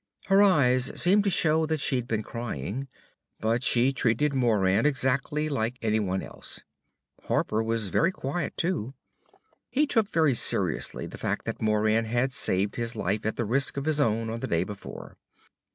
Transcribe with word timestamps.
Her 0.29 0.41
eyes 0.41 0.99
seemed 0.99 1.23
to 1.25 1.29
show 1.29 1.67
that 1.67 1.79
she'd 1.79 2.07
been 2.07 2.23
crying. 2.23 2.87
But 3.39 3.63
she 3.63 3.93
treated 3.93 4.33
Moran 4.33 4.83
exactly 4.87 5.47
like 5.47 5.77
anyone 5.79 6.23
else. 6.23 6.63
Harper 7.25 7.61
was 7.61 7.89
very 7.89 8.11
quiet, 8.11 8.57
too. 8.57 8.95
He 9.69 9.85
took 9.85 10.09
very 10.09 10.33
seriously 10.33 11.05
the 11.05 11.19
fact 11.19 11.45
that 11.45 11.61
Moran 11.61 12.05
had 12.05 12.31
saved 12.33 12.77
his 12.77 12.95
life 12.95 13.27
at 13.27 13.35
the 13.35 13.45
risk 13.45 13.77
of 13.77 13.85
his 13.85 13.99
on 13.99 14.39
the 14.39 14.47
day 14.47 14.63
before. 14.63 15.17